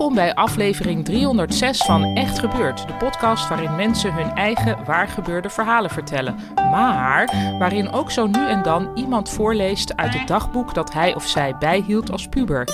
Welkom 0.00 0.18
bij 0.18 0.34
aflevering 0.34 1.04
306 1.04 1.82
van 1.82 2.04
Echt 2.04 2.38
Gebeurd, 2.38 2.86
de 2.86 2.94
podcast 2.94 3.48
waarin 3.48 3.76
mensen 3.76 4.12
hun 4.12 4.34
eigen 4.34 4.84
waargebeurde 4.84 5.50
verhalen 5.50 5.90
vertellen. 5.90 6.38
Maar 6.54 7.54
waarin 7.58 7.92
ook 7.92 8.10
zo 8.10 8.26
nu 8.26 8.46
en 8.46 8.62
dan 8.62 8.90
iemand 8.94 9.30
voorleest 9.30 9.96
uit 9.96 10.18
het 10.18 10.28
dagboek 10.28 10.74
dat 10.74 10.92
hij 10.92 11.14
of 11.14 11.26
zij 11.26 11.56
bijhield 11.58 12.10
als 12.10 12.28
puber. 12.28 12.68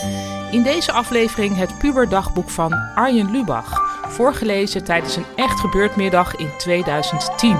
In 0.50 0.62
deze 0.62 0.92
aflevering 0.92 1.56
het 1.56 1.78
puberdagboek 1.78 2.50
van 2.50 2.72
Arjen 2.94 3.30
Lubach, 3.30 3.80
voorgelezen 4.08 4.84
tijdens 4.84 5.16
een 5.16 5.26
Echt 5.36 5.60
Gebeurd 5.60 5.96
middag 5.96 6.34
in 6.34 6.50
2010. 6.58 7.56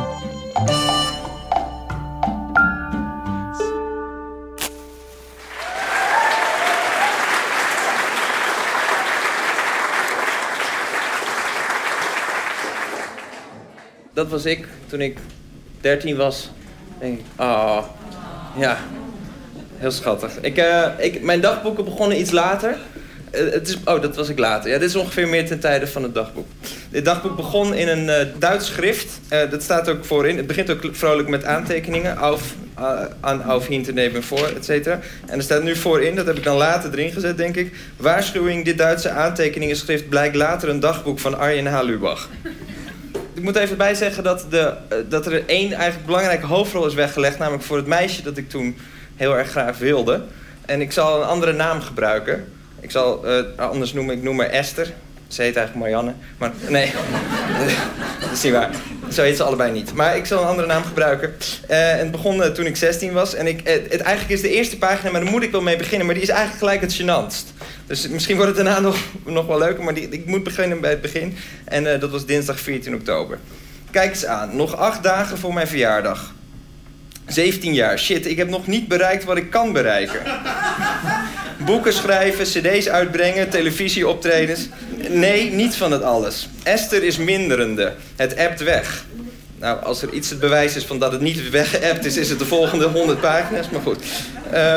Dat 14.17 14.29
was 14.29 14.45
ik 14.45 14.67
toen 14.87 15.01
ik 15.01 15.19
13 15.81 16.17
was. 16.17 16.51
Denk 17.01 17.19
ik, 17.19 17.25
oh, 17.37 17.83
ja, 18.59 18.79
heel 19.77 19.91
schattig. 19.91 20.33
Ik, 20.41 20.57
eh, 20.57 20.89
ik, 20.99 21.23
mijn 21.23 21.41
dagboeken 21.41 21.85
begonnen 21.85 22.21
iets 22.21 22.31
later. 22.31 22.77
Eh, 23.31 23.51
het 23.51 23.69
is, 23.69 23.79
oh, 23.85 24.03
dat 24.03 24.17
was 24.17 24.29
ik 24.29 24.39
later. 24.39 24.71
Ja, 24.71 24.79
dit 24.79 24.89
is 24.89 24.97
ongeveer 24.97 25.29
meer 25.29 25.47
ten 25.47 25.61
tijde 25.61 25.87
van 25.87 26.03
het 26.03 26.15
dagboek. 26.15 26.47
Dit 26.91 27.05
dagboek 27.05 27.37
begon 27.37 27.75
in 27.75 27.89
een 27.89 28.05
uh, 28.05 28.39
Duits 28.39 28.67
schrift. 28.67 29.21
dat 29.51 29.63
staat 29.63 29.89
ook 29.89 30.05
voorin. 30.05 30.37
Het 30.37 30.47
begint 30.47 30.71
ook 30.71 30.81
vrolijk 30.93 31.29
met 31.29 31.45
aantekeningen. 31.45 32.17
Auf, 32.17 32.55
aan 33.21 33.45
auf, 33.45 33.67
hinternemen 33.67 34.23
voor, 34.23 34.53
et 34.57 34.65
cetera. 34.65 35.01
En 35.27 35.37
er 35.37 35.43
staat 35.43 35.63
nu 35.63 35.77
voorin, 35.77 36.15
dat 36.15 36.27
heb 36.27 36.37
ik 36.37 36.45
dan 36.45 36.57
later 36.57 36.91
erin 36.93 37.13
gezet, 37.13 37.37
denk 37.37 37.57
ik. 37.57 37.75
Waarschuwing, 37.97 38.65
dit 38.65 38.79
Duitse 38.79 39.11
aantekeningenschrift 39.11 40.09
blijkt 40.09 40.37
later 40.37 40.69
een 40.69 40.81
dagboek 40.81 41.19
van 41.19 41.39
Arjen 41.39 41.67
H. 41.67 41.83
Lubach 41.83 42.29
ik 43.37 43.43
moet 43.43 43.57
even 43.57 43.77
bijzeggen 43.77 44.23
dat, 44.23 44.47
de, 44.51 44.75
eh, 44.89 44.99
dat 45.09 45.27
er 45.27 45.49
één 45.49 45.73
eigenlijk 45.73 46.07
belangrijke 46.07 46.47
hoofdrol 46.47 46.87
is 46.87 46.95
weggelegd. 46.95 47.39
Namelijk 47.39 47.65
voor 47.65 47.77
het 47.77 47.87
meisje 47.87 48.23
dat 48.23 48.37
ik 48.37 48.49
toen 48.49 48.77
heel 49.17 49.37
erg 49.37 49.51
graag 49.51 49.79
wilde. 49.79 50.23
En 50.67 50.81
ik 50.81 50.93
zal 50.93 51.21
een 51.21 51.29
andere 51.29 51.53
naam 51.53 51.81
gebruiken. 51.81 52.53
Ik 52.81 52.91
zal 52.91 53.29
uh, 53.29 53.43
anders 53.57 53.93
noemen, 53.93 54.17
ik 54.17 54.23
noem 54.23 54.41
haar 54.41 54.49
Esther. 54.49 54.93
Ze 55.29 55.43
heet 55.43 55.57
eigenlijk 55.57 55.87
Marianne. 55.87 56.13
Maar 56.39 56.53
nee, 56.69 56.93
dat 58.21 58.31
is 58.33 58.43
niet 58.43 58.53
waar. 58.53 58.71
Zo 59.13 59.23
heet 59.23 59.37
ze 59.37 59.43
allebei 59.43 59.73
niet. 59.73 59.95
Maar 59.95 60.17
ik 60.17 60.27
zal 60.27 60.43
een 60.43 60.49
andere 60.49 60.67
naam 60.67 60.85
gebruiken. 60.85 61.35
Uh, 61.71 61.93
en 61.93 61.99
het 61.99 62.11
begon 62.11 62.53
toen 62.53 62.67
ik 62.67 62.77
16 62.77 63.13
was. 63.13 63.35
En 63.35 63.47
ik, 63.47 63.61
het, 63.65 64.01
eigenlijk 64.01 64.35
is 64.35 64.41
de 64.41 64.51
eerste 64.51 64.79
pagina, 64.79 65.11
maar 65.11 65.21
daar 65.21 65.31
moet 65.31 65.43
ik 65.43 65.51
wel 65.51 65.63
mee 65.63 65.77
beginnen. 65.77 66.07
Maar 66.07 66.15
die 66.15 66.25
is 66.25 66.31
eigenlijk 66.31 66.59
gelijk 66.59 66.81
het 66.81 67.01
gênantst. 67.01 67.65
Dus 67.87 68.09
misschien 68.09 68.37
wordt 68.37 68.57
het 68.57 68.65
daarna 68.65 68.81
nog, 68.89 68.97
nog 69.25 69.47
wel 69.47 69.59
leuker, 69.59 69.85
maar 69.85 69.95
die, 69.95 70.09
ik 70.09 70.27
moet 70.27 70.45
beginnen 70.45 70.81
bij 70.81 70.91
het 70.91 71.01
begin. 71.01 71.37
En 71.65 71.85
uh, 71.85 72.01
dat 72.01 72.11
was 72.11 72.27
dinsdag 72.27 72.61
14 72.61 72.95
oktober. 72.95 73.39
Kijk 73.91 74.11
eens 74.11 74.27
aan, 74.27 74.57
nog 74.57 74.77
acht 74.77 75.03
dagen 75.03 75.39
voor 75.39 75.55
mijn 75.55 75.69
verjaardag. 75.69 76.35
17 77.27 77.75
jaar, 77.75 77.99
shit, 77.99 78.27
ik 78.27 78.37
heb 78.37 78.49
nog 78.49 78.67
niet 78.67 78.89
bereikt 78.89 79.25
wat 79.25 79.37
ik 79.37 79.51
kan 79.51 79.73
bereiken. 79.73 80.21
Boeken 81.67 81.93
schrijven, 81.93 82.45
cd's 82.45 82.89
uitbrengen, 82.89 83.49
televisieoptredens. 83.49 84.69
Nee, 85.09 85.51
niet 85.51 85.77
van 85.77 85.93
het 85.93 86.03
alles. 86.03 86.49
Esther 86.63 87.03
is 87.03 87.17
minderende. 87.17 87.95
Het 88.17 88.37
appt 88.39 88.63
weg. 88.63 89.05
Nou, 89.59 89.85
als 89.85 90.03
er 90.03 90.13
iets 90.13 90.31
het 90.31 90.41
bewijs 90.41 90.77
is 90.77 90.85
van 90.85 90.99
dat 90.99 91.13
het 91.13 91.21
niet 91.21 91.51
weggeappt 91.51 92.05
is... 92.05 92.17
is 92.17 92.29
het 92.29 92.39
de 92.39 92.47
volgende 92.47 92.85
100 92.87 93.21
pagina's, 93.21 93.71
maar 93.71 93.81
goed. 93.81 94.03
Uh, 94.53 94.77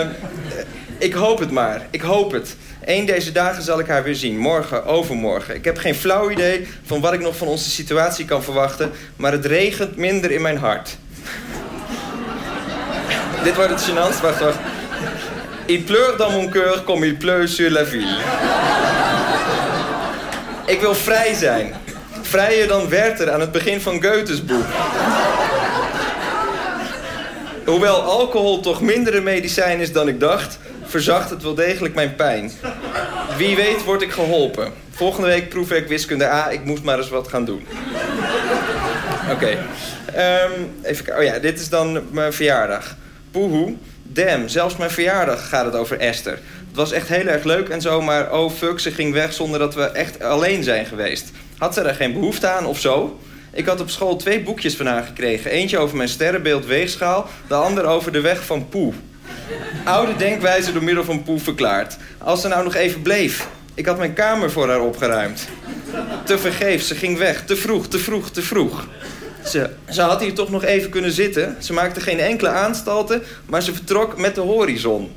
ik 0.98 1.14
hoop 1.14 1.40
het 1.40 1.52
maar, 1.52 1.88
ik 1.90 2.02
hoop 2.02 2.32
het. 2.32 2.56
Eén 2.86 3.06
deze 3.06 3.32
dagen 3.32 3.64
zal 3.64 3.80
ik 3.80 3.88
haar 3.88 4.04
weer 4.04 4.16
zien. 4.16 4.38
Morgen, 4.38 4.86
overmorgen. 4.86 5.56
Ik 5.56 5.66
heb 5.66 5.78
geen 5.78 5.96
flauw 5.96 6.30
idee 6.30 6.68
van 6.86 7.02
wat 7.02 7.14
ik 7.14 7.20
nog 7.20 7.38
van 7.38 7.48
onze 7.48 7.70
situatie 7.70 8.26
kan 8.26 8.44
verwachten. 8.44 8.92
Maar 9.16 9.32
het 9.32 9.46
regent 9.46 9.96
minder 9.96 10.32
in 10.32 10.42
mijn 10.42 10.58
hart. 10.58 10.98
Dit 13.44 13.56
wordt 13.56 13.72
het 13.72 13.90
gênantst. 13.90 14.22
Wacht, 14.22 14.40
wacht. 14.40 14.58
Il 15.66 15.82
pleure 15.82 16.18
dans 16.18 16.34
mon 16.34 16.50
cœur 16.50 16.84
comme 16.84 17.06
il 17.06 17.16
pleut 17.16 17.50
sur 17.50 17.72
la 17.72 17.84
ville. 17.84 18.18
Ik 20.70 20.80
wil 20.80 20.96
vrij 20.96 21.34
zijn. 21.34 21.74
Vrijer 22.22 22.68
dan 22.68 22.90
Werther 22.90 23.32
aan 23.32 23.40
het 23.40 23.52
begin 23.52 23.82
van 23.82 24.04
Goethes 24.04 24.46
boek. 24.46 24.66
Hoewel 27.66 28.02
alcohol 28.02 28.60
toch 28.60 28.82
minder 28.82 29.16
een 29.16 29.24
medicijn 29.24 29.80
is 29.80 29.92
dan 29.92 30.08
ik 30.08 30.20
dacht 30.20 30.60
verzacht 30.90 31.30
het 31.30 31.44
wel 31.44 31.56
degelijk 31.56 31.96
mijn 31.96 32.16
pijn. 32.16 32.52
Wie 33.38 33.56
weet 33.56 33.84
word 33.84 34.02
ik 34.02 34.12
geholpen. 34.12 34.74
Volgende 34.92 35.28
week 35.28 35.50
proef 35.50 35.72
ik 35.72 35.88
wiskunde 35.88 36.26
A. 36.26 36.50
Ik 36.50 36.64
moet 36.64 36.84
maar 36.84 36.98
eens 36.98 37.10
wat 37.10 37.28
gaan 37.28 37.46
doen. 37.46 37.66
Oké. 39.32 39.58
Ehm, 40.14 40.52
even. 40.82 41.18
Oh 41.18 41.24
ja, 41.24 41.40
dit 41.40 41.60
is 41.60 41.70
dan 41.70 42.02
mijn 42.12 42.34
verjaardag. 42.34 42.96
Poehoe. 43.32 43.76
Damn, 44.04 44.48
zelfs 44.48 44.78
mijn 44.78 44.92
verjaardag 44.92 45.50
gaat 45.50 45.66
het 45.66 45.76
over 45.76 46.00
Esther. 46.00 46.40
Het 46.70 46.78
was 46.78 46.92
echt 46.92 47.08
heel 47.08 47.26
erg 47.26 47.44
leuk 47.44 47.70
en 47.70 47.82
zo, 47.82 48.02
maar 48.02 48.34
oh 48.34 48.52
fuck, 48.52 48.80
ze 48.80 48.92
ging 48.92 49.14
weg 49.14 49.34
zonder 49.34 49.60
dat 49.60 49.76
we 49.76 49.84
echt 49.84 50.22
alleen 50.22 50.64
zijn 50.64 50.86
geweest. 50.86 51.32
Had 51.58 51.74
ze 51.74 51.82
er 51.82 51.96
geen 51.96 52.14
behoefte 52.14 52.48
aan 52.48 52.66
of 52.66 52.80
zo? 52.80 53.20
Ik 53.54 53.66
had 53.66 53.82
op 53.82 53.90
school 53.90 54.16
twee 54.16 54.44
boekjes 54.44 54.76
van 54.76 54.86
haar 54.86 55.04
gekregen. 55.04 55.52
Eentje 55.52 55.78
over 55.78 55.98
mijn 55.98 56.10
sterrenbeeld 56.10 56.66
weegschaal, 56.66 57.28
de 57.48 57.54
ander 57.54 57.86
over 57.86 58.12
de 58.12 58.22
weg 58.22 58.46
van 58.46 58.70
Poe. 58.70 58.94
Oude 59.84 60.16
denkwijze 60.16 60.74
door 60.74 60.84
middel 60.84 61.04
van 61.04 61.24
Poe 61.24 61.40
verklaard. 61.40 61.98
Als 62.18 62.42
ze 62.42 62.48
nou 62.48 62.64
nog 62.64 62.76
even 62.76 63.02
bleef. 63.02 63.48
Ik 63.74 63.86
had 63.86 63.98
mijn 63.98 64.14
kamer 64.14 64.52
voor 64.52 64.68
haar 64.68 64.82
opgeruimd. 64.82 65.48
Te 66.26 66.38
vergeefs, 66.38 66.88
ze 66.88 66.96
ging 66.96 67.18
weg. 67.18 67.46
Te 67.46 67.56
vroeg, 67.56 67.88
te 67.88 68.00
vroeg, 68.00 68.30
te 68.30 68.42
vroeg. 68.42 68.88
Ze, 69.46 69.70
ze 69.90 70.02
had 70.02 70.22
hier 70.22 70.34
toch 70.34 70.50
nog 70.50 70.64
even 70.64 70.90
kunnen 70.90 71.12
zitten. 71.12 71.56
Ze 71.60 71.74
maakte 71.74 72.02
geen 72.02 72.20
enkele 72.20 72.50
aanstalten, 72.50 73.24
maar 73.46 73.62
ze 73.62 73.74
vertrok 73.74 74.18
met 74.18 74.36
de 74.36 74.42
horizon. 74.42 75.12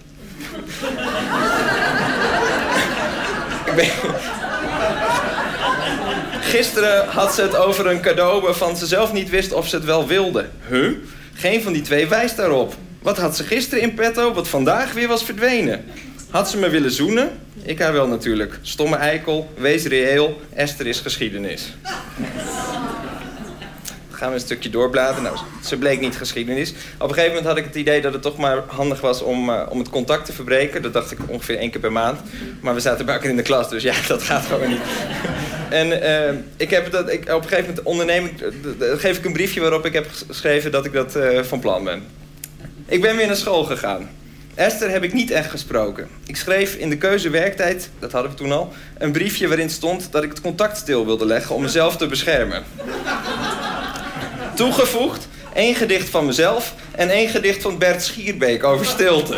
Gisteren 6.41 7.09
had 7.09 7.35
ze 7.35 7.43
het 7.43 7.57
over 7.57 7.87
een 7.87 8.01
cadeau 8.01 8.43
waarvan 8.43 8.77
ze 8.77 8.87
zelf 8.87 9.13
niet 9.13 9.31
wist 9.31 9.53
of 9.53 9.69
ze 9.69 9.77
het 9.77 9.85
wel 9.85 10.07
wilde. 10.07 10.47
Huh? 10.69 10.91
Geen 11.35 11.63
van 11.63 11.73
die 11.73 11.83
twee 11.83 12.07
wijst 12.07 12.37
daarop. 12.37 12.75
Wat 13.03 13.19
had 13.19 13.37
ze 13.37 13.45
gisteren 13.45 13.83
in 13.83 13.95
petto, 13.95 14.33
wat 14.33 14.49
vandaag 14.49 14.93
weer 14.93 15.09
was 15.09 15.25
verdwenen? 15.25 15.85
Had 16.31 16.51
ze 16.51 16.57
me 16.57 16.69
willen 16.69 16.91
zoenen? 16.91 17.31
Ik 17.63 17.79
haar 17.79 17.93
wel 17.93 18.07
natuurlijk. 18.07 18.59
Stomme 18.63 18.97
eikel, 18.97 19.53
wees 19.57 19.85
reëel, 19.85 20.41
Esther 20.55 20.87
is 20.87 21.01
geschiedenis. 21.01 21.73
Gaan 24.23 24.31
we 24.31 24.37
een 24.37 24.47
stukje 24.47 24.71
doorbladeren. 24.71 25.23
Nou, 25.23 25.37
ze 25.65 25.77
bleek 25.77 26.01
niet 26.01 26.17
geschiedenis. 26.17 26.71
Op 26.99 27.09
een 27.09 27.15
gegeven 27.15 27.29
moment 27.29 27.47
had 27.47 27.57
ik 27.57 27.65
het 27.65 27.75
idee 27.75 28.01
dat 28.01 28.13
het 28.13 28.23
toch 28.23 28.37
maar 28.37 28.63
handig 28.67 29.01
was 29.01 29.23
om, 29.23 29.49
uh, 29.49 29.63
om 29.69 29.79
het 29.79 29.89
contact 29.89 30.27
te 30.27 30.33
verbreken. 30.33 30.83
Dat 30.83 30.93
dacht 30.93 31.11
ik 31.11 31.19
ongeveer 31.27 31.59
één 31.59 31.71
keer 31.71 31.81
per 31.81 31.93
maand. 31.93 32.21
Maar 32.61 32.75
we 32.75 32.81
zaten 32.81 33.05
bij 33.05 33.15
elkaar 33.15 33.31
in 33.31 33.37
de 33.37 33.43
klas, 33.43 33.69
dus 33.69 33.83
ja, 33.83 33.95
dat 34.09 34.23
gaat 34.23 34.47
gewoon 34.47 34.69
niet. 34.69 34.81
en 35.81 35.87
uh, 35.87 36.41
ik 36.57 36.71
heb 36.71 36.93
dat, 36.93 37.13
ik, 37.13 37.21
op 37.21 37.43
een 37.43 37.49
gegeven 37.49 37.65
moment 37.65 37.83
onderneem 37.83 38.31
uh, 38.81 38.93
geef 38.97 39.19
ik 39.19 39.25
een 39.25 39.33
briefje 39.33 39.61
waarop 39.61 39.87
ik 39.87 39.93
heb 39.93 40.07
geschreven 40.27 40.71
dat 40.71 40.85
ik 40.85 40.93
dat 40.93 41.19
van 41.43 41.61
plan 41.61 41.85
ben. 41.85 42.03
Ik 42.87 43.01
ben 43.01 43.17
weer 43.17 43.27
naar 43.27 43.37
school 43.37 43.65
gegaan. 43.65 44.11
Esther 44.55 44.91
heb 44.91 45.03
ik 45.03 45.13
niet 45.13 45.31
echt 45.31 45.51
gesproken. 45.51 46.09
Ik 46.27 46.37
schreef 46.37 46.75
in 46.75 46.91
de 46.91 46.99
keuze 46.99 47.31
werktijd, 47.31 47.91
dat 47.99 48.13
hadden 48.13 48.31
we 48.31 48.37
toen 48.37 48.53
al, 48.53 48.73
een 48.99 49.13
briefje 49.13 49.49
waarin 49.49 49.71
stond 49.71 50.13
dat 50.13 50.23
ik 50.23 50.31
het 50.31 50.41
contact 50.41 50.77
stil 50.77 51.07
wilde 51.07 51.27
leggen 51.27 51.55
om 51.55 51.63
mezelf 51.63 51.97
te 51.97 52.07
beschermen. 52.07 52.65
Toegevoegd 54.55 55.29
één 55.55 55.75
gedicht 55.75 56.09
van 56.09 56.27
mezelf 56.27 56.75
en 56.91 57.11
één 57.11 57.29
gedicht 57.29 57.63
van 57.63 57.79
Bert 57.79 58.03
Schierbeek 58.03 58.65
over 58.65 58.87
stilte. 58.87 59.35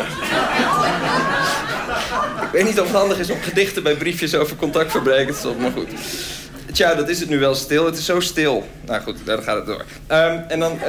ik 2.41 2.51
weet 2.51 2.63
niet 2.63 2.79
of 2.79 2.87
het 2.87 2.95
handig 2.95 3.19
is 3.19 3.29
om 3.29 3.41
gedichten 3.41 3.83
bij 3.83 3.95
briefjes 3.95 4.35
over 4.35 4.55
contact 4.55 4.91
verbreken 4.91 5.39
te 5.39 5.53
maar 5.59 5.71
goed. 5.71 5.89
Tja, 6.71 6.95
dat 6.95 7.09
is 7.09 7.19
het 7.19 7.29
nu 7.29 7.39
wel 7.39 7.55
stil. 7.55 7.85
Het 7.85 7.97
is 7.97 8.05
zo 8.05 8.19
stil. 8.19 8.67
Nou 8.85 9.01
goed, 9.01 9.17
dan 9.23 9.43
gaat 9.43 9.55
het 9.55 9.65
door. 9.65 9.83
Ehm, 10.07 10.39
en 10.47 10.59
dan, 10.59 10.79
eh, 10.79 10.87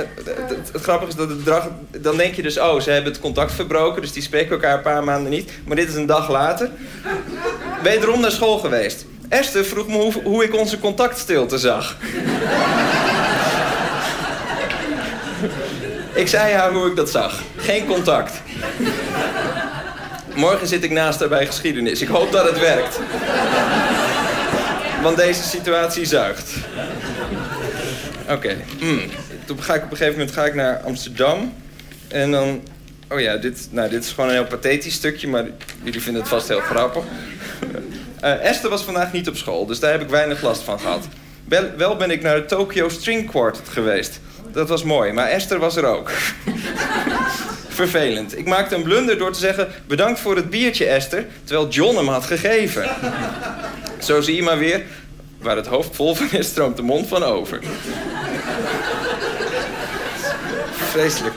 het, 0.48 0.82
grappige 0.82 1.10
is 1.10 1.16
dat 1.16 1.28
het 1.28 1.38
bedrag... 1.38 1.68
Dan 1.90 2.16
denk 2.16 2.34
je 2.34 2.42
dus, 2.42 2.58
oh, 2.58 2.80
ze 2.80 2.90
hebben 2.90 3.12
het 3.12 3.20
contact 3.20 3.52
verbroken. 3.52 4.02
Dus 4.02 4.12
die 4.12 4.22
spreken 4.22 4.50
elkaar 4.50 4.76
een 4.76 4.82
paar 4.82 5.04
maanden 5.04 5.30
niet. 5.30 5.50
Maar 5.64 5.76
dit 5.76 5.88
is 5.88 5.94
een 5.94 6.06
dag 6.06 6.30
later. 6.30 6.70
Wederom 7.82 8.20
naar 8.20 8.30
school 8.30 8.58
geweest. 8.58 9.06
Esther 9.28 9.64
vroeg 9.64 9.88
me 9.88 9.94
hoe, 9.94 10.12
hoe 10.22 10.44
ik 10.44 10.54
onze 10.54 10.78
contactstilte 10.78 11.58
zag. 11.58 11.96
Ik 16.16 16.28
zei 16.28 16.54
haar 16.54 16.72
hoe 16.72 16.86
ik 16.90 16.96
dat 16.96 17.10
zag. 17.10 17.42
Geen 17.56 17.86
contact. 17.86 18.32
Morgen 20.34 20.66
zit 20.66 20.84
ik 20.84 20.90
naast 20.90 21.20
haar 21.20 21.28
bij 21.28 21.46
geschiedenis. 21.46 22.00
Ik 22.00 22.08
hoop 22.08 22.32
dat 22.32 22.44
het 22.50 22.58
werkt. 22.58 23.00
Want 25.02 25.16
deze 25.16 25.42
situatie 25.42 26.04
zuigt. 26.04 26.50
Oké. 28.28 28.56
Mm. 28.80 29.00
Toen 29.44 29.62
ga 29.62 29.74
ik 29.74 29.84
op 29.84 29.90
een 29.90 29.96
gegeven 29.96 30.18
moment 30.18 30.36
ga 30.36 30.44
ik 30.44 30.54
naar 30.54 30.78
Amsterdam. 30.78 31.54
En 32.08 32.30
dan... 32.30 32.62
Oh 33.10 33.20
ja, 33.20 33.36
dit, 33.36 33.68
nou, 33.70 33.88
dit 33.88 34.04
is 34.04 34.10
gewoon 34.10 34.28
een 34.28 34.34
heel 34.34 34.46
pathetisch 34.46 34.94
stukje, 34.94 35.28
maar 35.28 35.44
jullie 35.82 36.02
vinden 36.02 36.22
het 36.22 36.30
vast 36.30 36.48
heel 36.48 36.60
grappig. 36.60 37.02
Uh, 38.24 38.44
Esther 38.44 38.70
was 38.70 38.82
vandaag 38.82 39.12
niet 39.12 39.28
op 39.28 39.36
school, 39.36 39.66
dus 39.66 39.80
daar 39.80 39.92
heb 39.92 40.00
ik 40.00 40.08
weinig 40.08 40.42
last 40.42 40.62
van 40.62 40.80
gehad. 40.80 41.04
Wel, 41.48 41.96
ben 41.96 42.10
ik 42.10 42.22
naar 42.22 42.36
de 42.36 42.44
Tokyo 42.44 42.88
String 42.88 43.30
Quartet 43.30 43.68
geweest. 43.68 44.20
Dat 44.52 44.68
was 44.68 44.82
mooi, 44.82 45.12
maar 45.12 45.28
Esther 45.28 45.58
was 45.58 45.76
er 45.76 45.84
ook. 45.84 46.10
Vervelend. 47.68 48.38
Ik 48.38 48.46
maakte 48.46 48.74
een 48.74 48.82
blunder 48.82 49.18
door 49.18 49.32
te 49.32 49.38
zeggen... 49.38 49.68
bedankt 49.86 50.20
voor 50.20 50.36
het 50.36 50.50
biertje, 50.50 50.86
Esther, 50.86 51.26
terwijl 51.44 51.68
John 51.68 51.96
hem 51.96 52.08
had 52.08 52.24
gegeven. 52.24 52.88
Zo 53.98 54.20
zie 54.20 54.34
je 54.34 54.42
maar 54.42 54.58
weer... 54.58 54.82
waar 55.38 55.56
het 55.56 55.66
hoofd 55.66 55.96
vol 55.96 56.14
van 56.14 56.28
is, 56.30 56.46
stroomt 56.46 56.76
de 56.76 56.82
mond 56.82 57.08
van 57.08 57.22
over. 57.22 57.60
Vreselijk. 60.72 61.34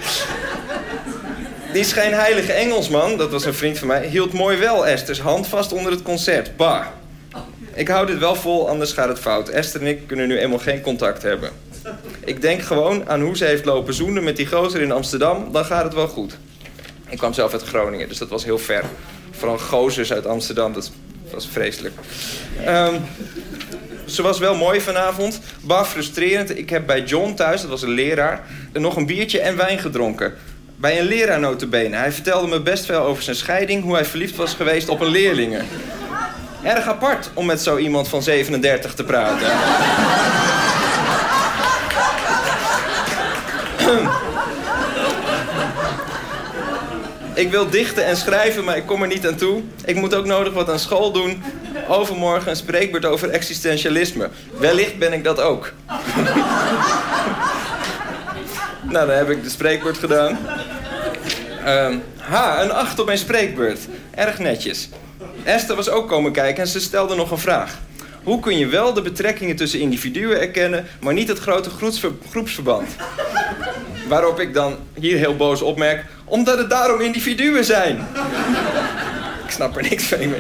Die 1.73 1.83
schijnheilige 1.83 2.53
Engelsman, 2.53 3.17
dat 3.17 3.31
was 3.31 3.45
een 3.45 3.53
vriend 3.53 3.77
van 3.77 3.87
mij... 3.87 4.07
hield 4.07 4.33
mooi 4.33 4.57
wel 4.57 4.87
Esther's 4.87 5.19
hand 5.19 5.47
vast 5.47 5.71
onder 5.71 5.91
het 5.91 6.01
concert. 6.01 6.57
Bah. 6.57 6.85
Ik 7.73 7.87
hou 7.87 8.05
dit 8.05 8.17
wel 8.17 8.35
vol, 8.35 8.69
anders 8.69 8.91
gaat 8.91 9.07
het 9.07 9.19
fout. 9.19 9.49
Esther 9.49 9.81
en 9.81 9.87
ik 9.87 10.07
kunnen 10.07 10.27
nu 10.27 10.37
eenmaal 10.37 10.59
geen 10.59 10.81
contact 10.81 11.21
hebben. 11.21 11.49
Ik 12.25 12.41
denk 12.41 12.61
gewoon 12.61 13.09
aan 13.09 13.21
hoe 13.21 13.37
ze 13.37 13.45
heeft 13.45 13.65
lopen 13.65 13.93
zoenen 13.93 14.23
met 14.23 14.37
die 14.37 14.47
gozer 14.47 14.81
in 14.81 14.91
Amsterdam. 14.91 15.51
Dan 15.51 15.65
gaat 15.65 15.83
het 15.83 15.93
wel 15.93 16.07
goed. 16.07 16.37
Ik 17.09 17.17
kwam 17.17 17.33
zelf 17.33 17.53
uit 17.53 17.63
Groningen, 17.63 18.07
dus 18.07 18.17
dat 18.17 18.29
was 18.29 18.43
heel 18.43 18.57
ver. 18.57 18.83
Vooral 19.31 19.57
gozers 19.57 20.13
uit 20.13 20.25
Amsterdam, 20.25 20.73
dat 20.73 20.91
was 21.31 21.47
vreselijk. 21.47 21.95
Um, 22.67 23.01
ze 24.05 24.21
was 24.21 24.39
wel 24.39 24.55
mooi 24.55 24.81
vanavond. 24.81 25.39
Bah, 25.61 25.85
frustrerend. 25.85 26.57
Ik 26.57 26.69
heb 26.69 26.85
bij 26.85 27.03
John 27.03 27.33
thuis, 27.33 27.61
dat 27.61 27.69
was 27.69 27.81
een 27.81 27.89
leraar... 27.89 28.45
nog 28.73 28.95
een 28.95 29.05
biertje 29.05 29.39
en 29.39 29.57
wijn 29.57 29.79
gedronken. 29.79 30.33
Bij 30.75 30.99
een 30.99 31.05
leraar 31.05 31.39
notabene. 31.39 31.95
Hij 31.95 32.11
vertelde 32.11 32.47
me 32.47 32.61
best 32.61 32.85
veel 32.85 32.99
over 32.99 33.23
zijn 33.23 33.35
scheiding... 33.35 33.83
hoe 33.83 33.93
hij 33.93 34.05
verliefd 34.05 34.35
was 34.35 34.53
geweest 34.53 34.89
op 34.89 34.99
een 34.99 35.11
leerlinge. 35.11 35.61
Erg 36.63 36.87
apart 36.87 37.29
om 37.33 37.45
met 37.45 37.61
zo 37.61 37.77
iemand 37.77 38.07
van 38.07 38.23
37 38.23 38.93
te 38.93 39.03
praten. 39.03 39.47
ik 47.33 47.51
wil 47.51 47.69
dichten 47.69 48.05
en 48.05 48.17
schrijven, 48.17 48.63
maar 48.63 48.77
ik 48.77 48.85
kom 48.85 49.01
er 49.01 49.07
niet 49.07 49.27
aan 49.27 49.35
toe. 49.35 49.61
Ik 49.85 49.95
moet 49.95 50.15
ook 50.15 50.25
nodig 50.25 50.53
wat 50.53 50.69
aan 50.69 50.79
school 50.79 51.11
doen. 51.11 51.43
Overmorgen 51.87 52.49
een 52.49 52.55
spreekbeurt 52.55 53.05
over 53.05 53.29
existentialisme. 53.29 54.29
Wellicht 54.57 54.97
ben 54.97 55.13
ik 55.13 55.23
dat 55.23 55.39
ook. 55.39 55.71
nou, 58.93 59.07
dan 59.07 59.15
heb 59.15 59.29
ik 59.29 59.43
de 59.43 59.49
spreekbeurt 59.49 59.97
gedaan. 59.97 60.37
Uh, 61.65 61.95
ha, 62.17 62.61
een 62.61 62.71
acht 62.71 62.99
op 62.99 63.05
mijn 63.05 63.17
spreekbeurt. 63.17 63.79
Erg 64.15 64.39
netjes. 64.39 64.89
Esther 65.43 65.75
was 65.75 65.89
ook 65.89 66.07
komen 66.07 66.31
kijken 66.31 66.63
en 66.63 66.69
ze 66.69 66.79
stelde 66.79 67.15
nog 67.15 67.31
een 67.31 67.37
vraag. 67.37 67.79
Hoe 68.23 68.39
kun 68.39 68.57
je 68.57 68.67
wel 68.67 68.93
de 68.93 69.01
betrekkingen 69.01 69.55
tussen 69.55 69.79
individuen 69.79 70.39
erkennen, 70.39 70.85
maar 70.99 71.13
niet 71.13 71.27
het 71.27 71.39
grote 71.39 71.69
groepsverband? 72.29 72.87
Waarop 74.07 74.39
ik 74.39 74.53
dan 74.53 74.75
hier 74.93 75.17
heel 75.17 75.35
boos 75.35 75.61
opmerk, 75.61 76.05
omdat 76.25 76.57
het 76.57 76.69
daarom 76.69 77.01
individuen 77.01 77.65
zijn. 77.65 78.07
ik 79.45 79.51
snap 79.51 79.77
er 79.77 79.81
niks 79.89 80.03
van. 80.03 80.17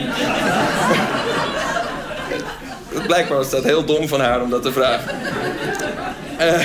Blijkbaar 3.07 3.37
was 3.37 3.49
dat 3.49 3.63
heel 3.63 3.85
dom 3.85 4.07
van 4.07 4.19
haar 4.21 4.41
om 4.41 4.49
dat 4.49 4.61
te 4.61 4.71
vragen. 4.71 5.15
Uh, 6.39 6.61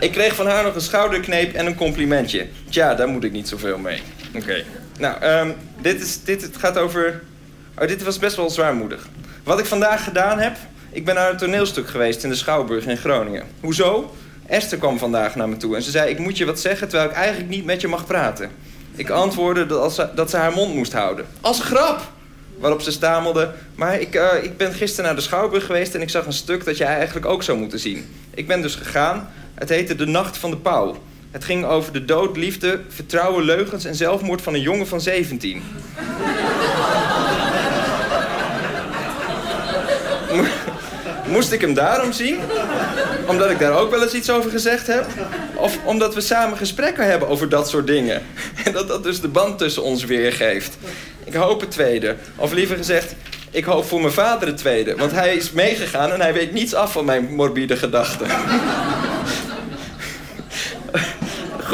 ik 0.00 0.12
kreeg 0.12 0.34
van 0.34 0.46
haar 0.46 0.62
nog 0.64 0.74
een 0.74 0.80
schouderkneep 0.80 1.54
en 1.54 1.66
een 1.66 1.76
complimentje. 1.76 2.46
Tja, 2.70 2.94
daar 2.94 3.08
moet 3.08 3.24
ik 3.24 3.32
niet 3.32 3.48
zoveel 3.48 3.78
mee. 3.78 4.02
Oké. 4.34 4.64
Nou, 4.98 5.24
um, 5.24 5.54
dit, 5.80 6.00
is, 6.00 6.24
dit 6.24 6.42
het 6.42 6.56
gaat 6.56 6.78
over... 6.78 7.22
Oh, 7.78 7.88
dit 7.88 8.02
was 8.02 8.18
best 8.18 8.36
wel 8.36 8.50
zwaarmoedig. 8.50 9.06
Wat 9.42 9.58
ik 9.58 9.66
vandaag 9.66 10.04
gedaan 10.04 10.38
heb... 10.38 10.56
Ik 10.90 11.04
ben 11.04 11.14
naar 11.14 11.30
een 11.30 11.36
toneelstuk 11.36 11.88
geweest 11.88 12.24
in 12.24 12.30
de 12.30 12.36
Schouwburg 12.36 12.86
in 12.86 12.96
Groningen. 12.96 13.44
Hoezo? 13.60 14.14
Esther 14.46 14.78
kwam 14.78 14.98
vandaag 14.98 15.34
naar 15.34 15.48
me 15.48 15.56
toe 15.56 15.76
en 15.76 15.82
ze 15.82 15.90
zei... 15.90 16.10
ik 16.10 16.18
moet 16.18 16.36
je 16.36 16.44
wat 16.44 16.60
zeggen 16.60 16.88
terwijl 16.88 17.10
ik 17.10 17.16
eigenlijk 17.16 17.48
niet 17.48 17.64
met 17.64 17.80
je 17.80 17.88
mag 17.88 18.06
praten. 18.06 18.50
Ik 18.94 19.10
antwoordde 19.10 19.66
dat, 19.66 19.94
ze, 19.94 20.08
dat 20.14 20.30
ze 20.30 20.36
haar 20.36 20.52
mond 20.52 20.74
moest 20.74 20.92
houden. 20.92 21.26
Als 21.40 21.60
grap! 21.60 22.12
Waarop 22.58 22.80
ze 22.80 22.90
stamelde... 22.92 23.52
maar 23.74 24.00
ik, 24.00 24.14
uh, 24.14 24.28
ik 24.42 24.56
ben 24.56 24.72
gisteren 24.72 25.04
naar 25.04 25.14
de 25.14 25.20
Schouwburg 25.20 25.66
geweest... 25.66 25.94
en 25.94 26.00
ik 26.00 26.10
zag 26.10 26.26
een 26.26 26.32
stuk 26.32 26.64
dat 26.64 26.76
jij 26.76 26.86
eigenlijk 26.86 27.26
ook 27.26 27.42
zou 27.42 27.58
moeten 27.58 27.78
zien. 27.78 28.08
Ik 28.34 28.46
ben 28.46 28.62
dus 28.62 28.74
gegaan. 28.74 29.28
Het 29.54 29.68
heette 29.68 29.94
De 29.94 30.06
Nacht 30.06 30.38
van 30.38 30.50
de 30.50 30.56
Pauw. 30.56 30.96
Het 31.34 31.44
ging 31.44 31.64
over 31.64 31.92
de 31.92 32.04
dood, 32.04 32.36
liefde, 32.36 32.80
vertrouwen, 32.88 33.44
leugens 33.44 33.84
en 33.84 33.94
zelfmoord 33.94 34.42
van 34.42 34.54
een 34.54 34.60
jongen 34.60 34.86
van 34.86 35.00
17. 35.00 35.62
Moest 41.26 41.52
ik 41.52 41.60
hem 41.60 41.74
daarom 41.74 42.12
zien? 42.12 42.38
Omdat 43.26 43.50
ik 43.50 43.58
daar 43.58 43.78
ook 43.78 43.90
wel 43.90 44.02
eens 44.02 44.14
iets 44.14 44.30
over 44.30 44.50
gezegd 44.50 44.86
heb? 44.86 45.06
Of 45.54 45.78
omdat 45.84 46.14
we 46.14 46.20
samen 46.20 46.58
gesprekken 46.58 47.06
hebben 47.06 47.28
over 47.28 47.48
dat 47.48 47.68
soort 47.68 47.86
dingen? 47.86 48.22
En 48.64 48.72
dat 48.72 48.88
dat 48.88 49.02
dus 49.02 49.20
de 49.20 49.28
band 49.28 49.58
tussen 49.58 49.82
ons 49.82 50.04
weergeeft. 50.04 50.76
Ik 51.24 51.34
hoop 51.34 51.60
het 51.60 51.70
tweede. 51.70 52.16
Of 52.36 52.52
liever 52.52 52.76
gezegd, 52.76 53.14
ik 53.50 53.64
hoop 53.64 53.84
voor 53.84 54.00
mijn 54.00 54.12
vader 54.12 54.48
het 54.48 54.56
tweede. 54.56 54.96
Want 54.96 55.12
hij 55.12 55.34
is 55.34 55.50
meegegaan 55.50 56.12
en 56.12 56.20
hij 56.20 56.32
weet 56.32 56.52
niets 56.52 56.74
af 56.74 56.92
van 56.92 57.04
mijn 57.04 57.34
morbide 57.34 57.76
gedachten. 57.76 58.26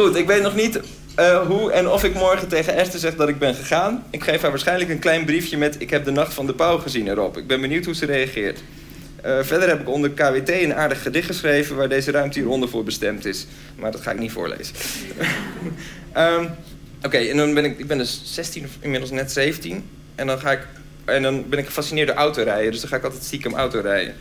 Goed, 0.01 0.17
ik 0.17 0.27
weet 0.27 0.43
nog 0.43 0.55
niet 0.55 0.81
uh, 1.19 1.47
hoe 1.47 1.73
en 1.73 1.89
of 1.89 2.05
ik 2.05 2.15
morgen 2.15 2.49
tegen 2.49 2.75
Esther 2.75 3.01
zeg 3.01 3.17
dat 3.17 3.29
ik 3.29 3.39
ben 3.39 3.55
gegaan. 3.55 4.05
Ik 4.11 4.23
geef 4.23 4.41
haar 4.41 4.51
waarschijnlijk 4.51 4.91
een 4.91 4.99
klein 4.99 5.25
briefje 5.25 5.57
met... 5.57 5.77
ik 5.79 5.91
heb 5.91 6.05
de 6.05 6.11
nacht 6.11 6.35
van 6.35 6.47
de 6.47 6.55
pauw 6.55 6.79
gezien 6.79 7.09
erop. 7.09 7.37
Ik 7.37 7.47
ben 7.47 7.61
benieuwd 7.61 7.85
hoe 7.85 7.95
ze 7.95 8.07
reageert. 8.07 8.63
Uh, 9.27 9.39
verder 9.43 9.69
heb 9.69 9.81
ik 9.81 9.89
onder 9.89 10.11
KWT 10.11 10.49
een 10.49 10.75
aardig 10.75 11.03
gedicht 11.03 11.27
geschreven... 11.27 11.77
waar 11.77 11.89
deze 11.89 12.11
ruimte 12.11 12.39
hieronder 12.39 12.69
voor 12.69 12.85
bestemd 12.85 13.25
is. 13.25 13.47
Maar 13.77 13.91
dat 13.91 14.01
ga 14.01 14.11
ik 14.11 14.19
niet 14.19 14.33
voorlezen. 14.33 14.75
um, 16.17 16.49
Oké, 17.07 17.19
en 17.19 17.37
dan 17.37 17.55
ben 17.55 17.65
ik... 17.65 17.79
Ik 17.79 17.87
ben 17.87 17.99
dus 17.99 18.21
16 18.25 18.65
of 18.65 18.71
inmiddels 18.81 19.11
net 19.11 19.33
17. 19.33 19.91
En 20.15 20.27
dan 20.27 20.39
ga 20.39 20.51
ik... 20.51 20.67
En 21.05 21.23
dan 21.23 21.49
ben 21.49 21.59
ik 21.59 21.67
gefascineerd 21.67 22.09
door 22.09 22.17
autorijden. 22.17 22.71
Dus 22.71 22.81
dan 22.81 22.91
ga 22.91 22.97
ik 22.97 23.05
altijd 23.05 23.25
stiekem 23.25 23.55
autorijden. 23.55 24.15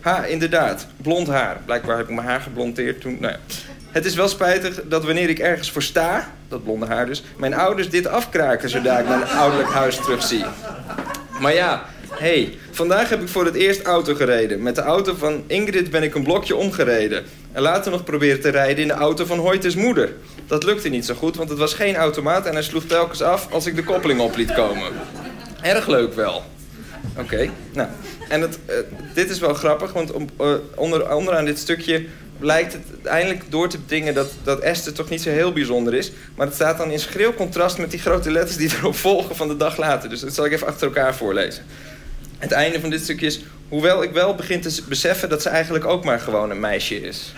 Ha, 0.00 0.24
inderdaad. 0.24 0.86
Blond 0.96 1.28
haar. 1.28 1.60
Blijkbaar 1.64 1.96
heb 1.96 2.08
ik 2.08 2.14
mijn 2.14 2.26
haar 2.26 2.40
geblondeerd 2.40 3.00
toen. 3.00 3.16
Nou 3.20 3.32
ja. 3.32 3.38
Het 3.96 4.04
is 4.04 4.14
wel 4.14 4.28
spijtig 4.28 4.80
dat 4.84 5.04
wanneer 5.04 5.28
ik 5.28 5.38
ergens 5.38 5.70
voor 5.70 5.82
sta, 5.82 6.34
dat 6.48 6.64
blonde 6.64 6.86
haar 6.86 7.06
dus, 7.06 7.22
mijn 7.36 7.54
ouders 7.54 7.90
dit 7.90 8.06
afkraken 8.06 8.70
zodra 8.70 8.98
ik 8.98 9.08
mijn 9.08 9.24
ouderlijk 9.24 9.70
huis 9.70 9.96
terugzie. 9.96 10.44
Maar 11.40 11.54
ja, 11.54 11.86
hey, 12.10 12.54
vandaag 12.70 13.08
heb 13.08 13.22
ik 13.22 13.28
voor 13.28 13.44
het 13.44 13.54
eerst 13.54 13.82
auto 13.82 14.14
gereden. 14.14 14.62
Met 14.62 14.74
de 14.74 14.80
auto 14.80 15.14
van 15.14 15.44
Ingrid 15.46 15.90
ben 15.90 16.02
ik 16.02 16.14
een 16.14 16.22
blokje 16.22 16.56
omgereden. 16.56 17.24
En 17.52 17.62
later 17.62 17.90
nog 17.90 18.04
proberen 18.04 18.40
te 18.40 18.48
rijden 18.48 18.82
in 18.82 18.88
de 18.88 18.94
auto 18.94 19.24
van 19.24 19.38
Hoytes 19.38 19.74
moeder. 19.74 20.12
Dat 20.46 20.64
lukte 20.64 20.88
niet 20.88 21.04
zo 21.06 21.14
goed, 21.14 21.36
want 21.36 21.48
het 21.48 21.58
was 21.58 21.74
geen 21.74 21.96
automaat 21.96 22.46
en 22.46 22.52
hij 22.52 22.62
sloeg 22.62 22.84
telkens 22.84 23.22
af 23.22 23.52
als 23.52 23.66
ik 23.66 23.76
de 23.76 23.84
koppeling 23.84 24.20
op 24.20 24.36
liet 24.36 24.52
komen. 24.52 24.92
Erg 25.62 25.86
leuk 25.86 26.14
wel. 26.14 26.44
Oké, 27.18 27.50
nou. 27.72 27.88
En 28.28 28.40
het, 28.40 28.58
uh, 28.68 28.74
dit 29.14 29.30
is 29.30 29.38
wel 29.38 29.54
grappig, 29.54 29.92
want 29.92 30.12
om, 30.12 30.28
uh, 30.40 30.54
onder, 30.74 31.14
onderaan 31.14 31.44
dit 31.44 31.58
stukje 31.58 32.04
lijkt 32.40 32.72
het 32.72 32.82
eindelijk 33.04 33.42
door 33.48 33.68
te 33.68 33.78
bedingen 33.78 34.14
dat, 34.14 34.30
dat 34.42 34.60
Esther 34.60 34.92
toch 34.92 35.08
niet 35.08 35.22
zo 35.22 35.30
heel 35.30 35.52
bijzonder 35.52 35.94
is. 35.94 36.12
Maar 36.34 36.46
het 36.46 36.54
staat 36.54 36.78
dan 36.78 36.90
in 36.90 36.98
schril 36.98 37.34
contrast 37.34 37.78
met 37.78 37.90
die 37.90 38.00
grote 38.00 38.30
letters 38.30 38.56
die 38.56 38.70
erop 38.78 38.96
volgen 38.96 39.36
van 39.36 39.48
de 39.48 39.56
dag 39.56 39.76
later. 39.76 40.08
Dus 40.08 40.20
dat 40.20 40.34
zal 40.34 40.44
ik 40.44 40.52
even 40.52 40.66
achter 40.66 40.86
elkaar 40.86 41.14
voorlezen. 41.14 41.64
Het 42.38 42.52
einde 42.52 42.80
van 42.80 42.90
dit 42.90 43.02
stukje 43.02 43.26
is... 43.26 43.40
Hoewel 43.68 44.02
ik 44.02 44.10
wel 44.10 44.34
begin 44.34 44.60
te 44.60 44.82
beseffen 44.88 45.28
dat 45.28 45.42
ze 45.42 45.48
eigenlijk 45.48 45.84
ook 45.84 46.04
maar 46.04 46.20
gewoon 46.20 46.50
een 46.50 46.60
meisje 46.60 47.00
is. 47.00 47.32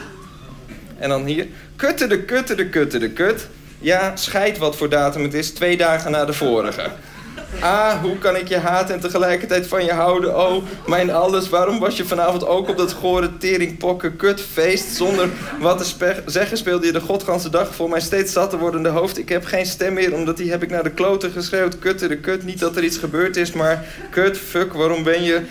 En 0.98 1.08
dan 1.08 1.24
hier... 1.24 1.46
Kutte 1.76 2.06
de 2.06 2.22
kutte 2.22 2.54
de 2.54 2.68
kutte 2.68 2.98
de 2.98 3.10
kut. 3.10 3.46
Ja, 3.78 4.16
scheid 4.16 4.58
wat 4.58 4.76
voor 4.76 4.88
datum 4.88 5.22
het 5.22 5.34
is, 5.34 5.50
twee 5.50 5.76
dagen 5.76 6.10
na 6.10 6.24
de 6.24 6.32
vorige. 6.32 6.90
Ah, 7.60 8.00
hoe 8.00 8.18
kan 8.18 8.36
ik 8.36 8.48
je 8.48 8.56
haten 8.56 8.94
en 8.94 9.00
tegelijkertijd 9.00 9.66
van 9.66 9.84
je 9.84 9.92
houden? 9.92 10.38
Oh, 10.38 10.64
mijn 10.86 11.10
alles, 11.10 11.48
waarom 11.48 11.78
was 11.78 11.96
je 11.96 12.04
vanavond 12.04 12.46
ook 12.46 12.68
op 12.68 12.76
dat 12.76 12.92
gore 12.92 13.36
teringpokken 13.36 14.16
kutfeest? 14.16 14.96
Zonder 14.96 15.28
wat 15.60 15.96
te 15.98 16.22
zeggen 16.26 16.56
speelde 16.56 16.86
je 16.86 16.92
de 16.92 17.00
godganse 17.00 17.50
dag 17.50 17.74
voor 17.74 17.88
mijn 17.88 18.02
steeds 18.02 18.32
zatter 18.32 18.58
wordende 18.58 18.88
hoofd. 18.88 19.18
Ik 19.18 19.28
heb 19.28 19.44
geen 19.44 19.66
stem 19.66 19.92
meer, 19.92 20.14
omdat 20.14 20.36
die 20.36 20.50
heb 20.50 20.62
ik 20.62 20.70
naar 20.70 20.82
de 20.82 20.90
kloten 20.90 21.30
geschreeuwd. 21.30 21.78
Kutte 21.78 22.08
de 22.08 22.18
kut, 22.18 22.44
niet 22.44 22.60
dat 22.60 22.76
er 22.76 22.84
iets 22.84 22.98
gebeurd 22.98 23.36
is, 23.36 23.52
maar 23.52 23.84
kut, 24.10 24.38
fuck, 24.38 24.72
waarom 24.72 25.02
ben 25.02 25.22
je... 25.22 25.42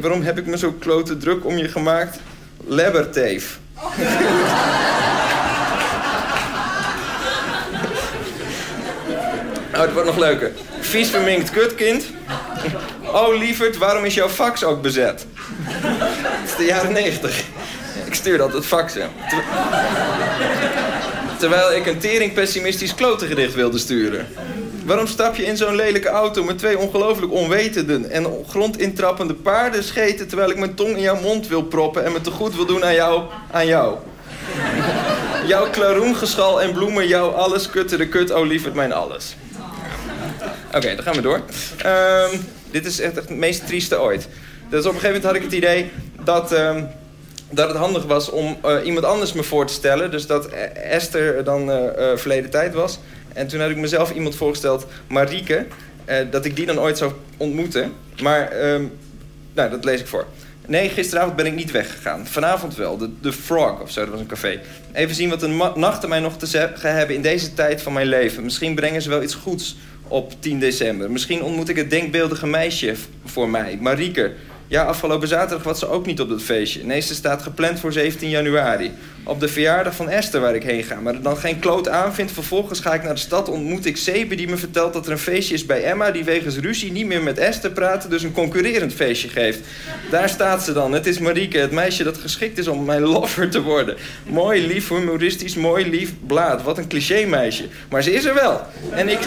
Waarom 0.00 0.22
heb 0.22 0.38
ik 0.38 0.46
me 0.46 0.58
zo 0.58 0.72
klote 0.78 1.16
druk 1.16 1.44
om 1.44 1.56
je 1.56 1.68
gemaakt? 1.68 2.18
Lebberteef. 2.66 3.58
het 9.84 9.92
wordt 9.92 10.08
nog 10.08 10.18
leuker. 10.18 10.52
Vies 10.80 11.10
verminkt 11.10 11.50
kutkind. 11.50 12.04
Oh, 13.02 13.36
lieverd, 13.36 13.76
waarom 13.76 14.04
is 14.04 14.14
jouw 14.14 14.28
fax 14.28 14.64
ook 14.64 14.82
bezet? 14.82 15.26
Het 15.62 16.50
is 16.50 16.56
de 16.56 16.64
jaren 16.64 16.92
negentig. 16.92 17.44
Ik 18.06 18.14
stuurde 18.14 18.42
altijd 18.42 18.66
faxen. 18.66 19.10
Terwijl 21.38 21.72
ik 21.72 21.86
een 21.86 21.98
tering 21.98 22.32
pessimistisch 22.32 22.94
klotengedicht 22.94 23.54
wilde 23.54 23.78
sturen. 23.78 24.26
Waarom 24.84 25.06
stap 25.06 25.34
je 25.34 25.44
in 25.44 25.56
zo'n 25.56 25.74
lelijke 25.74 26.08
auto 26.08 26.44
met 26.44 26.58
twee 26.58 26.78
ongelooflijk 26.78 27.32
onwetenden 27.32 28.10
en 28.10 28.26
grondintrappende 28.48 29.34
paarden 29.34 29.84
scheten... 29.84 30.28
terwijl 30.28 30.50
ik 30.50 30.58
mijn 30.58 30.74
tong 30.74 30.96
in 30.96 31.02
jouw 31.02 31.20
mond 31.20 31.48
wil 31.48 31.62
proppen 31.62 32.04
en 32.04 32.12
me 32.12 32.20
te 32.20 32.30
goed 32.30 32.54
wil 32.54 32.66
doen 32.66 32.84
aan 32.84 32.94
jou, 32.94 33.22
aan 33.50 33.66
jou? 33.66 33.96
jouw 35.46 35.70
klaroengeschal 35.70 36.62
en 36.62 36.72
bloemen, 36.72 37.06
jouw 37.06 37.30
alles, 37.30 37.70
kutte 37.70 37.96
de 37.96 38.08
kut, 38.08 38.30
oh 38.30 38.46
lieverd 38.46 38.74
mijn 38.74 38.92
alles. 38.92 39.36
Oké, 40.74 40.94
dan 40.94 41.04
gaan 41.04 41.14
we 41.14 41.20
door. 41.20 41.40
Ehm, 41.76 42.36
dit 42.70 42.86
is 42.86 43.00
echt 43.00 43.14
het 43.14 43.30
meest 43.30 43.66
trieste 43.66 44.00
ooit. 44.00 44.28
Dus 44.68 44.86
op 44.86 44.94
een 44.94 45.00
gegeven 45.00 45.06
moment 45.06 45.24
had 45.24 45.34
ik 45.34 45.42
het 45.42 45.52
idee 45.52 45.90
dat, 46.24 46.52
ehm, 46.52 46.84
dat 47.50 47.68
het 47.68 47.76
handig 47.76 48.04
was 48.04 48.30
om 48.30 48.56
uh, 48.64 48.76
iemand 48.84 49.04
anders 49.04 49.32
me 49.32 49.42
voor 49.42 49.66
te 49.66 49.72
stellen. 49.72 50.10
Dus 50.10 50.26
dat 50.26 50.48
Esther 50.74 51.44
dan 51.44 51.70
uh, 51.70 51.86
verleden 52.14 52.50
tijd 52.50 52.74
was. 52.74 52.98
En 53.32 53.46
toen 53.46 53.60
had 53.60 53.70
ik 53.70 53.76
mezelf 53.76 54.12
iemand 54.12 54.36
voorgesteld, 54.36 54.86
Marieke. 55.06 55.66
dat 56.30 56.44
ik 56.44 56.56
die 56.56 56.66
dan 56.66 56.80
ooit 56.80 56.98
zou 56.98 57.12
ontmoeten. 57.36 57.92
Maar, 58.22 58.72
um, 58.72 58.92
nou, 59.54 59.70
dat 59.70 59.84
lees 59.84 60.00
ik 60.00 60.06
voor. 60.06 60.26
Nee, 60.66 60.88
gisteravond 60.88 61.36
ben 61.36 61.46
ik 61.46 61.54
niet 61.54 61.70
weggegaan. 61.70 62.26
Vanavond 62.26 62.76
wel. 62.76 62.96
De, 62.96 63.10
de 63.20 63.32
Frog 63.32 63.80
of 63.80 63.90
zo, 63.90 64.00
dat 64.00 64.10
was 64.10 64.20
een 64.20 64.26
café. 64.26 64.60
Even 64.92 65.14
zien 65.14 65.28
wat 65.28 65.40
de 65.40 65.72
nachten 65.74 66.08
mij 66.08 66.20
nog 66.20 66.36
te 66.36 66.68
hebben 66.88 67.16
in 67.16 67.22
deze 67.22 67.54
tijd 67.54 67.82
van 67.82 67.92
mijn 67.92 68.06
leven. 68.06 68.44
Misschien 68.44 68.74
brengen 68.74 69.02
ze 69.02 69.08
wel 69.08 69.22
iets 69.22 69.34
goeds 69.34 69.76
op 70.08 70.32
10 70.38 70.60
december. 70.60 71.10
Misschien 71.10 71.42
ontmoet 71.42 71.68
ik 71.68 71.76
het 71.76 71.90
denkbeeldige 71.90 72.46
meisje 72.46 72.94
voor 73.24 73.48
mij, 73.48 73.78
Marieke. 73.80 74.32
Ja, 74.66 74.84
afgelopen 74.84 75.28
zaterdag 75.28 75.62
was 75.62 75.78
ze 75.78 75.88
ook 75.88 76.06
niet 76.06 76.20
op 76.20 76.28
dat 76.28 76.42
feestje. 76.42 76.84
Nee, 76.84 77.00
ze 77.00 77.14
staat 77.14 77.42
gepland 77.42 77.80
voor 77.80 77.92
17 77.92 78.28
januari. 78.28 78.90
Op 79.28 79.40
de 79.40 79.48
verjaardag 79.48 79.94
van 79.94 80.08
Esther 80.08 80.40
waar 80.40 80.54
ik 80.54 80.62
heen 80.62 80.84
ga. 80.84 81.00
Maar 81.00 81.22
dan 81.22 81.36
geen 81.36 81.58
kloot 81.58 81.88
aanvindt. 81.88 82.32
Vervolgens 82.32 82.80
ga 82.80 82.94
ik 82.94 83.02
naar 83.02 83.14
de 83.14 83.20
stad. 83.20 83.48
Ontmoet 83.48 83.86
ik 83.86 83.96
Sebe 83.96 84.34
die 84.34 84.48
me 84.48 84.56
vertelt 84.56 84.92
dat 84.92 85.06
er 85.06 85.12
een 85.12 85.18
feestje 85.18 85.54
is 85.54 85.66
bij 85.66 85.82
Emma. 85.82 86.10
Die 86.10 86.24
wegens 86.24 86.56
ruzie 86.56 86.92
niet 86.92 87.06
meer 87.06 87.22
met 87.22 87.38
Esther 87.38 87.70
praat. 87.70 88.10
Dus 88.10 88.22
een 88.22 88.32
concurrerend 88.32 88.92
feestje 88.92 89.28
geeft. 89.28 89.60
Daar 90.10 90.28
staat 90.28 90.64
ze 90.64 90.72
dan. 90.72 90.92
Het 90.92 91.06
is 91.06 91.18
Marieke, 91.18 91.58
het 91.58 91.70
meisje 91.70 92.04
dat 92.04 92.18
geschikt 92.18 92.58
is 92.58 92.68
om 92.68 92.84
mijn 92.84 93.02
lover 93.02 93.50
te 93.50 93.62
worden. 93.62 93.96
Mooi, 94.26 94.66
lief, 94.66 94.88
humoristisch, 94.88 95.54
mooi, 95.54 95.90
lief, 95.90 96.12
blaad. 96.26 96.62
Wat 96.62 96.78
een 96.78 96.88
cliché 96.88 97.26
meisje. 97.26 97.64
Maar 97.90 98.02
ze 98.02 98.12
is 98.12 98.24
er 98.24 98.34
wel. 98.34 98.60
En 98.90 99.08
ik, 99.08 99.18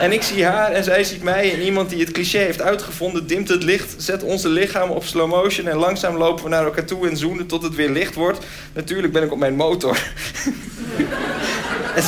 en 0.00 0.12
ik 0.12 0.22
zie 0.22 0.44
haar 0.44 0.72
en 0.72 0.84
zij 0.84 1.04
ziet 1.04 1.22
mij. 1.22 1.52
En 1.52 1.60
iemand 1.60 1.90
die 1.90 2.00
het 2.00 2.10
cliché 2.10 2.38
heeft 2.38 2.62
uitgevonden 2.62 3.26
dimt 3.26 3.48
het 3.48 3.62
licht. 3.62 3.94
Zet 3.96 4.22
onze 4.22 4.48
lichamen 4.48 4.96
op 4.96 5.04
slow 5.04 5.30
motion. 5.30 5.68
En 5.68 5.76
langzaam 5.76 6.16
lopen 6.16 6.44
we 6.44 6.50
naar 6.50 6.64
elkaar 6.64 6.84
toe 6.84 7.08
en 7.08 7.16
zoenen 7.16 7.46
tot 7.46 7.62
het 7.62 7.74
weer 7.74 7.90
licht 7.90 8.14
wordt. 8.14 8.38
Natuurlijk 8.72 9.12
ben 9.12 9.21
op 9.30 9.38
mijn 9.38 9.54
motor. 9.54 9.98
en, 11.94 12.02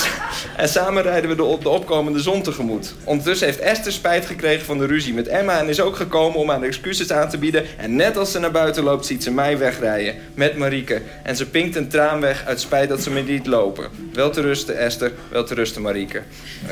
en, 0.57 0.69
samen 0.69 1.03
rijden 1.03 1.31
we 1.31 1.37
de, 1.37 1.59
de, 1.63 1.69
opkomende 1.69 2.21
zon 2.21 2.43
tegemoet. 2.43 2.95
Ondertussen 3.05 3.47
heeft 3.47 3.59
Esther 3.59 3.93
spijt 3.93 4.27
gekregen 4.27 4.67
van 4.67 4.79
de 4.79 4.87
ruzie 4.87 5.15
met 5.15 5.29
Emma... 5.29 5.59
en 5.59 5.69
is 5.69 5.81
ook 5.81 5.97
gekomen 5.97 6.39
om 6.39 6.51
aan 6.51 6.65
excuses 6.65 7.13
aan 7.13 7.29
te 7.29 7.39
bieden. 7.39 7.65
En 7.77 7.97
net 7.97 8.17
als 8.17 8.33
ze 8.33 8.39
naar 8.39 8.51
buiten 8.51 8.83
loopt, 8.83 9.07
ziet 9.07 9.23
ze 9.23 9.31
mij 9.31 9.59
wegrijden. 9.59 10.15
Met 10.35 10.57
Marieke. 10.57 11.03
En 11.23 11.37
ze 11.37 11.47
pinkt 11.47 11.77
een 11.77 11.89
traan 11.89 12.21
weg 12.21 12.45
uit 12.45 12.61
spijt 12.61 12.89
dat 12.89 13.03
ze 13.03 13.11
me 13.11 13.21
niet 13.21 13.47
lopen. 13.47 13.89
Wel 14.13 14.31
te 14.31 14.41
rusten, 14.41 14.79
Esther. 14.79 15.13
Wel 15.29 15.45
te 15.45 15.55
rusten, 15.55 15.83
Marieke. 15.83 16.23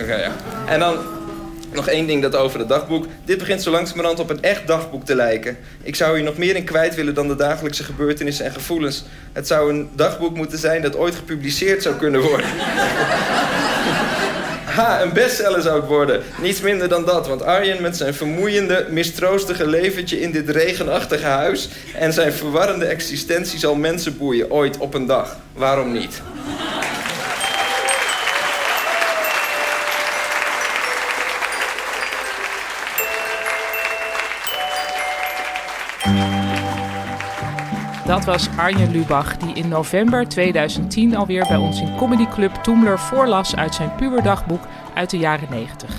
Oké, 0.00 0.14
ja. 0.14 0.32
En 0.66 0.78
dan 0.78 0.96
nog 1.74 1.88
één 1.88 2.06
ding 2.06 2.22
dat 2.22 2.36
over 2.36 2.58
het 2.58 2.68
dagboek. 2.68 3.06
Dit 3.24 3.38
begint 3.38 3.62
zo 3.62 3.70
langzamerhand 3.70 4.20
op 4.20 4.30
een 4.30 4.42
echt 4.42 4.66
dagboek 4.66 5.04
te 5.04 5.14
lijken. 5.14 5.56
Ik 5.82 5.96
zou 5.96 6.14
hier 6.16 6.24
nog 6.24 6.36
meer 6.36 6.56
in 6.56 6.64
kwijt 6.64 6.94
willen 6.94 7.14
dan 7.14 7.28
de 7.28 7.36
dagelijkse 7.36 7.84
gebeurtenissen 7.84 8.44
en 8.44 8.52
gevoelens. 8.52 9.04
Het 9.32 9.46
zou 9.46 9.70
een 9.70 9.90
dagboek 9.94 10.36
moeten 10.36 10.58
zijn 10.58 10.82
dat 10.82 10.96
ooit 10.96 11.14
gepubliceerd 11.14 11.82
zou 11.82 11.94
kunnen 11.94 12.20
worden. 12.20 12.46
Ha, 14.72 15.02
een 15.02 15.12
bestseller 15.12 15.62
zou 15.62 15.80
het 15.80 15.88
worden. 15.88 16.22
Niets 16.40 16.60
minder 16.60 16.88
dan 16.88 17.04
dat, 17.04 17.28
want 17.28 17.42
Arjen 17.42 17.82
met 17.82 17.96
zijn 17.96 18.14
vermoeiende, 18.14 18.86
mistroostige 18.90 19.66
leventje 19.66 20.20
in 20.20 20.30
dit 20.30 20.48
regenachtige 20.48 21.26
huis... 21.26 21.68
en 21.94 22.12
zijn 22.12 22.32
verwarrende 22.32 22.84
existentie 22.84 23.58
zal 23.58 23.74
mensen 23.74 24.16
boeien, 24.16 24.50
ooit 24.50 24.78
op 24.78 24.94
een 24.94 25.06
dag. 25.06 25.36
Waarom 25.52 25.92
niet? 25.92 26.22
Dat 38.12 38.25
was 38.25 38.49
Arjen 38.57 38.90
Lubach, 38.90 39.37
die 39.37 39.54
in 39.54 39.69
november 39.69 40.28
2010 40.28 41.16
alweer 41.16 41.47
bij 41.49 41.57
ons 41.57 41.81
in 41.81 41.97
Comedy 41.97 42.26
Club 42.28 42.54
Toemler 42.54 42.99
voorlas 42.99 43.57
uit 43.57 43.75
zijn 43.75 43.95
puberdagboek 43.95 44.62
uit 44.95 45.11
de 45.11 45.19
jaren 45.19 45.49
90. 45.50 45.90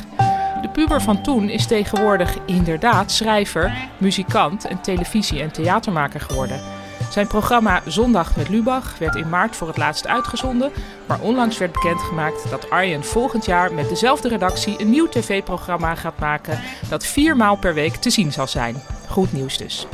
De 0.62 0.70
puber 0.70 1.01
van 1.01 1.22
toen 1.22 1.50
is 1.50 1.65
tegenwoordig 1.65 2.38
inderdaad 2.46 3.12
schrijver, 3.12 3.74
muzikant 3.98 4.65
en 4.65 4.82
televisie- 4.82 5.41
en 5.41 5.51
theatermaker 5.51 6.20
geworden. 6.20 6.62
Zijn 7.10 7.27
programma 7.27 7.82
Zondag 7.86 8.36
met 8.36 8.50
Lubach 8.50 8.98
werd 8.98 9.15
in 9.15 9.29
maart 9.29 9.55
voor 9.55 9.67
het 9.67 9.77
laatst 9.77 10.08
uitgezonden, 10.08 10.72
maar 11.08 11.20
onlangs 11.20 11.58
werd 11.58 11.72
bekendgemaakt 11.72 12.50
dat 12.50 12.70
Arjen 12.70 13.03
volgend 13.03 13.46
jaar 13.46 13.74
met 13.74 13.89
dezelfde 13.89 14.27
redactie 14.27 14.82
een 14.82 14.89
nieuw 14.89 15.10
tv-programma 15.10 15.96
gaat 15.96 16.20
maken 16.20 16.60
dat 16.89 17.05
vier 17.05 17.36
maal 17.36 17.55
per 17.55 17.74
week 17.74 17.96
te 17.96 18.10
zien 18.10 18.32
zal 18.32 18.48
zijn. 18.48 18.75
Goed 19.08 19.34
nieuws 19.34 19.58
dus. 19.58 19.88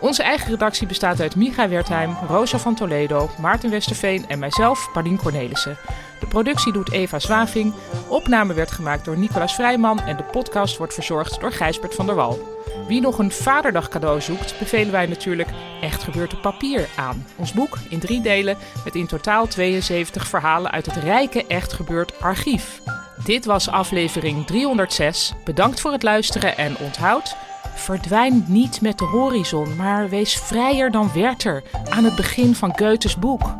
Onze 0.00 0.22
eigen 0.22 0.50
redactie 0.50 0.86
bestaat 0.86 1.20
uit 1.20 1.36
Micha 1.36 1.68
Wertheim, 1.68 2.16
Rosa 2.28 2.58
van 2.58 2.74
Toledo, 2.74 3.30
Maarten 3.38 3.70
Westerveen 3.70 4.28
en 4.28 4.38
mijzelf, 4.38 4.88
Paulien 4.92 5.16
Cornelissen. 5.16 5.78
De 6.20 6.26
productie 6.26 6.72
doet 6.72 6.92
Eva 6.92 7.18
Zwaving, 7.18 7.74
opname 8.08 8.54
werd 8.54 8.70
gemaakt 8.70 9.04
door 9.04 9.18
Nicolas 9.18 9.54
Vrijman 9.54 10.00
en 10.00 10.16
de 10.16 10.22
podcast 10.22 10.76
wordt 10.76 10.94
verzorgd 10.94 11.40
door 11.40 11.52
Gijsbert 11.52 11.94
van 11.94 12.06
der 12.06 12.14
Wal. 12.14 12.38
Wie 12.88 13.00
nog 13.00 13.18
een 13.18 13.32
vaderdag 13.32 13.88
cadeau 13.88 14.20
zoekt, 14.20 14.58
bevelen 14.58 14.92
wij 14.92 15.06
natuurlijk 15.06 15.48
Echt 15.80 16.02
Gebeurd 16.02 16.34
op 16.34 16.42
Papier 16.42 16.88
aan. 16.96 17.26
Ons 17.36 17.52
boek 17.52 17.78
in 17.88 17.98
drie 17.98 18.20
delen 18.20 18.56
met 18.84 18.94
in 18.94 19.06
totaal 19.06 19.46
72 19.46 20.26
verhalen 20.26 20.70
uit 20.70 20.86
het 20.86 20.96
rijke 20.96 21.46
Echt 21.46 21.72
Gebeurd 21.72 22.20
archief. 22.20 22.80
Dit 23.24 23.44
was 23.44 23.68
aflevering 23.68 24.46
306. 24.46 25.32
Bedankt 25.44 25.80
voor 25.80 25.92
het 25.92 26.02
luisteren 26.02 26.56
en 26.56 26.76
onthoud... 26.76 27.36
Verdwijn 27.80 28.44
niet 28.46 28.80
met 28.80 28.98
de 28.98 29.04
horizon, 29.04 29.76
maar 29.76 30.08
wees 30.08 30.34
vrijer 30.34 30.90
dan 30.90 31.10
Werther 31.14 31.62
aan 31.88 32.04
het 32.04 32.16
begin 32.16 32.54
van 32.54 32.78
Goethes 32.78 33.16
boek. 33.16 33.54